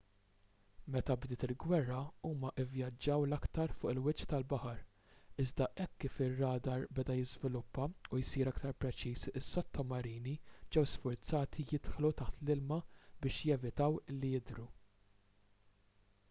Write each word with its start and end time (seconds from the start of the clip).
meta 0.93 1.15
bdiet 1.23 1.43
il-gwerra 1.47 1.97
huma 2.29 2.49
vvjaġġaw 2.71 3.25
l-aktar 3.25 3.73
fuq 3.81 3.91
il-wiċċ 3.95 4.29
tal-baħar 4.31 4.79
iżda 5.43 5.67
hekk 5.81 5.99
kif 6.05 6.17
ir-radar 6.29 6.87
beda 7.01 7.17
jiżviluppa 7.19 7.85
u 8.09 8.21
jsir 8.23 8.51
aktar 8.53 8.75
preċiż 8.87 9.27
is-sottomarini 9.41 10.35
ġew 10.77 10.85
sfurzati 10.95 11.67
jidħlu 11.75 12.13
taħt 12.25 12.45
l-ilma 12.47 12.81
biex 13.27 13.41
jevitaw 13.53 14.03
li 14.19 14.35
jidhru 14.35 14.69